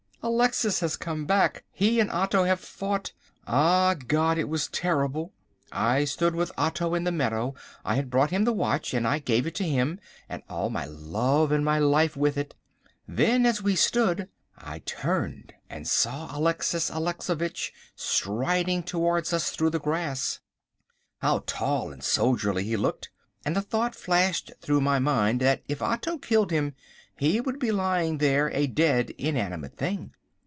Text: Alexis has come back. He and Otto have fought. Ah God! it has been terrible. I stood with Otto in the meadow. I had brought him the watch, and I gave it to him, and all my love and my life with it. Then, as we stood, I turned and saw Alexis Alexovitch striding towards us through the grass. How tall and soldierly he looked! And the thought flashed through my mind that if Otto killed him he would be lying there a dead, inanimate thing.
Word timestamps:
Alexis 0.23 0.81
has 0.81 0.95
come 0.97 1.25
back. 1.25 1.63
He 1.71 1.99
and 1.99 2.11
Otto 2.11 2.43
have 2.43 2.59
fought. 2.59 3.11
Ah 3.47 3.95
God! 3.95 4.37
it 4.37 4.47
has 4.47 4.67
been 4.67 4.71
terrible. 4.73 5.33
I 5.71 6.05
stood 6.05 6.35
with 6.35 6.51
Otto 6.59 6.93
in 6.93 7.05
the 7.05 7.11
meadow. 7.11 7.55
I 7.83 7.95
had 7.95 8.11
brought 8.11 8.29
him 8.29 8.43
the 8.45 8.53
watch, 8.53 8.93
and 8.93 9.07
I 9.07 9.17
gave 9.17 9.47
it 9.47 9.55
to 9.55 9.63
him, 9.63 9.99
and 10.29 10.43
all 10.47 10.69
my 10.69 10.85
love 10.85 11.51
and 11.51 11.65
my 11.65 11.79
life 11.79 12.15
with 12.15 12.37
it. 12.37 12.53
Then, 13.07 13.47
as 13.47 13.63
we 13.63 13.75
stood, 13.75 14.29
I 14.59 14.83
turned 14.85 15.53
and 15.71 15.87
saw 15.87 16.29
Alexis 16.37 16.91
Alexovitch 16.91 17.73
striding 17.95 18.83
towards 18.83 19.33
us 19.33 19.49
through 19.49 19.71
the 19.71 19.79
grass. 19.79 20.39
How 21.23 21.43
tall 21.47 21.91
and 21.91 22.03
soldierly 22.03 22.63
he 22.65 22.77
looked! 22.77 23.09
And 23.43 23.55
the 23.55 23.61
thought 23.63 23.95
flashed 23.95 24.51
through 24.61 24.81
my 24.81 24.99
mind 24.99 25.39
that 25.41 25.63
if 25.67 25.81
Otto 25.81 26.19
killed 26.19 26.51
him 26.51 26.75
he 27.17 27.39
would 27.39 27.59
be 27.59 27.71
lying 27.71 28.17
there 28.17 28.49
a 28.51 28.65
dead, 28.65 29.11
inanimate 29.15 29.77
thing. 29.77 30.11